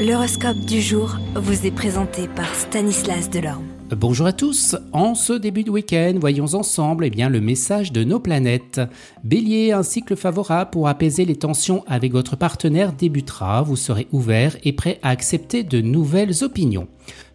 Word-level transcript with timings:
L'horoscope 0.00 0.60
du 0.60 0.80
jour 0.80 1.18
vous 1.34 1.66
est 1.66 1.70
présenté 1.70 2.26
par 2.26 2.54
Stanislas 2.54 3.28
Delorme. 3.28 3.66
Bonjour 3.90 4.26
à 4.26 4.32
tous, 4.32 4.74
en 4.94 5.14
ce 5.14 5.34
début 5.34 5.62
de 5.62 5.70
week-end, 5.70 6.14
voyons 6.18 6.54
ensemble 6.54 7.04
eh 7.04 7.10
bien, 7.10 7.28
le 7.28 7.42
message 7.42 7.92
de 7.92 8.02
nos 8.02 8.18
planètes. 8.18 8.80
Bélier, 9.24 9.72
un 9.72 9.82
cycle 9.82 10.16
favorable 10.16 10.70
pour 10.70 10.88
apaiser 10.88 11.26
les 11.26 11.36
tensions 11.36 11.84
avec 11.86 12.12
votre 12.12 12.34
partenaire 12.34 12.94
débutera, 12.94 13.60
vous 13.60 13.76
serez 13.76 14.08
ouvert 14.10 14.56
et 14.64 14.72
prêt 14.72 14.98
à 15.02 15.10
accepter 15.10 15.64
de 15.64 15.82
nouvelles 15.82 16.44
opinions. 16.44 16.88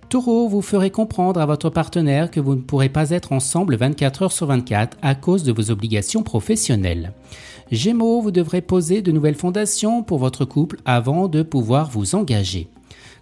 Taureau, 0.10 0.48
vous 0.48 0.62
ferez 0.62 0.92
comprendre 0.92 1.42
à 1.42 1.46
votre 1.48 1.72
partenaire 1.72 2.30
que 2.30 2.40
vous 2.40 2.56
ne 2.56 2.62
pourrez 2.62 2.90
pas 2.90 3.10
être 3.10 3.32
ensemble 3.32 3.76
24 3.76 4.22
heures 4.22 4.32
sur 4.32 4.46
24 4.46 4.98
à 5.02 5.16
cause 5.16 5.44
de 5.44 5.52
vos 5.52 5.72
obligations 5.72 6.22
professionnelles. 6.22 7.12
Gémeaux, 7.72 8.22
vous 8.22 8.32
devrez 8.32 8.62
poser 8.62 9.02
de 9.02 9.12
nouvelles 9.12 9.36
fondations 9.36 10.04
pour 10.04 10.20
votre 10.20 10.46
couple 10.46 10.78
avant 10.86 11.28
de 11.28 11.42
pouvoir 11.42 11.90
vous 11.90 12.14
engager. 12.14 12.70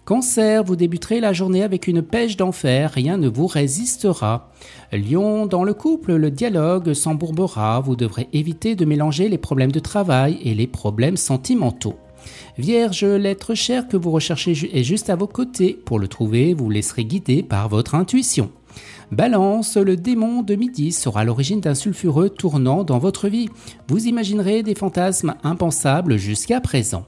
Cancer, 0.04 0.62
vous 0.62 0.76
débuterez 0.76 1.20
la 1.20 1.32
journée 1.32 1.62
avec 1.62 1.86
une 1.86 2.02
pêche 2.02 2.36
d'enfer, 2.36 2.90
rien 2.92 3.16
ne 3.16 3.28
vous 3.28 3.46
résistera. 3.46 4.50
Lion, 4.92 5.46
dans 5.46 5.64
le 5.64 5.72
couple, 5.72 6.14
le 6.16 6.30
dialogue 6.30 6.92
s'embourbera, 6.92 7.80
vous 7.80 7.96
devrez 7.96 8.28
éviter 8.34 8.74
de 8.74 8.84
mélanger 8.84 9.30
les 9.30 9.38
problèmes 9.38 9.72
de 9.72 9.80
travail 9.80 10.38
et 10.42 10.54
les 10.54 10.66
problèmes 10.66 11.16
sentimentaux. 11.16 11.96
Vierge, 12.58 13.04
l'être 13.04 13.54
cher 13.54 13.88
que 13.88 13.96
vous 13.96 14.10
recherchez 14.10 14.52
est 14.72 14.82
juste 14.82 15.10
à 15.10 15.16
vos 15.16 15.26
côtés. 15.26 15.78
Pour 15.84 15.98
le 15.98 16.08
trouver, 16.08 16.54
vous 16.54 16.70
laisserez 16.70 17.04
guider 17.04 17.42
par 17.42 17.68
votre 17.68 17.94
intuition. 17.94 18.50
Balance, 19.12 19.76
le 19.76 19.96
démon 19.96 20.42
de 20.42 20.54
midi 20.54 20.90
sera 20.90 21.24
l'origine 21.24 21.60
d'un 21.60 21.74
sulfureux 21.74 22.30
tournant 22.30 22.84
dans 22.84 22.98
votre 22.98 23.28
vie. 23.28 23.48
Vous 23.88 24.06
imaginerez 24.06 24.62
des 24.62 24.74
fantasmes 24.74 25.34
impensables 25.42 26.16
jusqu'à 26.16 26.60
présent. 26.60 27.06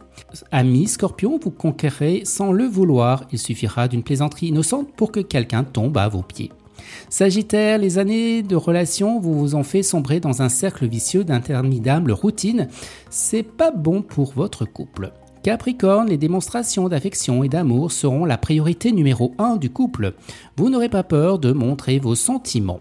Ami 0.52 0.86
Scorpion, 0.86 1.40
vous 1.42 1.50
conquérez 1.50 2.22
sans 2.24 2.52
le 2.52 2.64
vouloir. 2.64 3.24
Il 3.32 3.38
suffira 3.38 3.88
d'une 3.88 4.02
plaisanterie 4.02 4.48
innocente 4.48 4.92
pour 4.96 5.10
que 5.10 5.20
quelqu'un 5.20 5.64
tombe 5.64 5.96
à 5.98 6.08
vos 6.08 6.22
pieds. 6.22 6.52
Sagittaire, 7.08 7.78
les 7.78 7.98
années 7.98 8.42
de 8.42 8.56
relation 8.56 9.20
vous 9.20 9.38
vous 9.38 9.54
ont 9.54 9.62
fait 9.62 9.82
sombrer 9.82 10.20
dans 10.20 10.42
un 10.42 10.48
cercle 10.48 10.86
vicieux 10.86 11.24
d'interminable 11.24 12.12
routine. 12.12 12.68
C'est 13.10 13.42
pas 13.42 13.70
bon 13.70 14.02
pour 14.02 14.32
votre 14.32 14.64
couple. 14.64 15.12
Capricorne, 15.42 16.08
les 16.08 16.16
démonstrations 16.16 16.88
d'affection 16.88 17.44
et 17.44 17.48
d'amour 17.48 17.92
seront 17.92 18.24
la 18.24 18.36
priorité 18.36 18.90
numéro 18.90 19.32
1 19.38 19.56
du 19.56 19.70
couple. 19.70 20.14
Vous 20.56 20.70
n'aurez 20.70 20.88
pas 20.88 21.04
peur 21.04 21.38
de 21.38 21.52
montrer 21.52 22.00
vos 22.00 22.16
sentiments. 22.16 22.80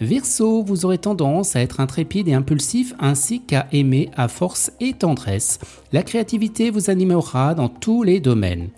Verseau, 0.00 0.62
vous 0.62 0.84
aurez 0.84 0.98
tendance 0.98 1.56
à 1.56 1.60
être 1.60 1.80
intrépide 1.80 2.28
et 2.28 2.34
impulsif 2.34 2.94
ainsi 2.98 3.40
qu'à 3.40 3.66
aimer 3.72 4.10
à 4.16 4.28
force 4.28 4.72
et 4.80 4.92
tendresse. 4.92 5.58
La 5.92 6.02
créativité 6.02 6.70
vous 6.70 6.90
animera 6.90 7.54
dans 7.54 7.68
tous 7.68 8.02
les 8.02 8.20
domaines. 8.20 8.68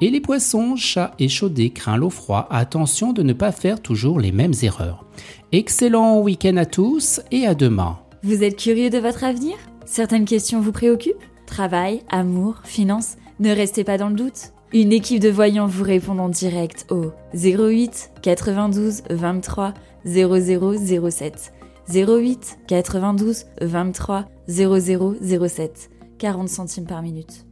Et 0.00 0.10
les 0.10 0.20
poissons, 0.20 0.76
chats 0.76 1.12
et 1.18 1.28
chaudés 1.28 1.70
craint 1.70 1.96
l'eau 1.96 2.10
froid, 2.10 2.46
attention 2.50 3.12
de 3.12 3.22
ne 3.22 3.32
pas 3.32 3.52
faire 3.52 3.80
toujours 3.80 4.20
les 4.20 4.32
mêmes 4.32 4.54
erreurs. 4.62 5.04
Excellent 5.52 6.20
week-end 6.20 6.56
à 6.56 6.66
tous 6.66 7.20
et 7.30 7.46
à 7.46 7.54
demain. 7.54 7.98
Vous 8.22 8.42
êtes 8.42 8.56
curieux 8.56 8.90
de 8.90 8.98
votre 8.98 9.24
avenir? 9.24 9.54
Certaines 9.86 10.24
questions 10.24 10.60
vous 10.60 10.72
préoccupent? 10.72 11.14
Travail, 11.46 12.02
amour, 12.10 12.56
finances? 12.64 13.16
Ne 13.40 13.50
restez 13.50 13.82
pas 13.82 13.98
dans 13.98 14.08
le 14.08 14.14
doute. 14.14 14.52
Une 14.72 14.92
équipe 14.92 15.20
de 15.20 15.28
voyants 15.28 15.66
vous 15.66 15.82
répond 15.82 16.18
en 16.18 16.28
direct 16.28 16.86
au 16.90 17.12
08 17.34 18.12
92 18.22 19.02
23 19.10 19.74
0007. 20.04 21.52
08 21.92 22.58
92 22.68 23.44
23 23.60 24.26
0007. 24.48 25.90
40 26.18 26.48
centimes 26.48 26.86
par 26.86 27.02
minute. 27.02 27.44